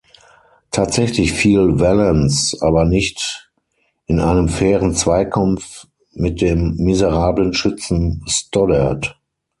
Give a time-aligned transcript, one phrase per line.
[0.71, 3.51] Tatsächlich fiel Valance aber nicht
[4.07, 9.19] in einem fairen Zweikampf mit dem miserablen Schützen Stoddard.